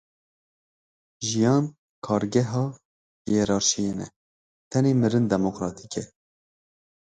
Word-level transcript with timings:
Jiyan 1.27 1.63
kargeha 2.07 2.61
hiyerarşiyan 3.25 3.99
e, 4.05 4.09
tenê 4.69 4.91
mirin 5.01 5.25
demokratîk 5.33 5.93
e. 6.01 6.03